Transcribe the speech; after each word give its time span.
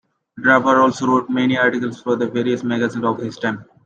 Draper 0.35 0.81
also 0.81 1.05
wrote 1.05 1.29
many 1.29 1.59
articles 1.59 2.01
for 2.01 2.15
the 2.15 2.25
various 2.27 2.63
magazines 2.63 3.05
of 3.05 3.19
his 3.19 3.37
time. 3.37 3.65